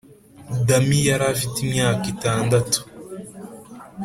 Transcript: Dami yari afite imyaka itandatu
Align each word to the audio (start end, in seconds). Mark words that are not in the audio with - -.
Dami 0.67 0.99
yari 1.09 1.25
afite 1.33 1.57
imyaka 1.67 2.03
itandatu 2.13 2.77